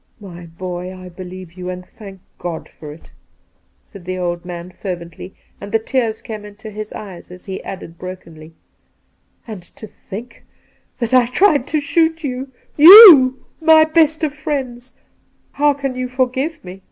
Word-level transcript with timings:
'My 0.20 0.44
boy, 0.44 0.94
I 0.94 1.08
believe 1.08 1.54
you, 1.54 1.70
and 1.70 1.82
thank 1.82 2.20
God 2.38 2.68
for 2.68 2.92
it,' 2.92 3.10
said 3.82 4.04
the 4.04 4.18
old 4.18 4.44
man 4.44 4.70
fervently, 4.70 5.34
and 5.62 5.72
the 5.72 5.78
tears 5.78 6.20
came 6.20 6.44
into 6.44 6.68
his 6.70 6.92
eyes 6.92 7.30
as 7.30 7.46
he 7.46 7.64
added 7.64 7.96
brokenly:' 7.96 8.52
And 9.48 9.62
to 9.76 9.86
think 9.86 10.44
that 10.98 11.14
I 11.14 11.24
tried 11.24 11.66
to 11.68 11.80
shoot 11.80 12.22
you. 12.22 12.52
You, 12.76 13.42
my 13.62 13.84
best 13.84 14.22
of 14.22 14.34
friends— 14.34 14.92
how 15.52 15.72
can 15.72 15.94
you 15.96 16.06
forgive 16.06 16.62
me 16.62 16.82